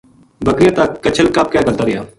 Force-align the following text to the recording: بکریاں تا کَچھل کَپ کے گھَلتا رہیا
بکریاں 0.45 0.75
تا 0.77 0.83
کَچھل 1.03 1.27
کَپ 1.35 1.47
کے 1.51 1.59
گھَلتا 1.65 1.83
رہیا 1.85 2.01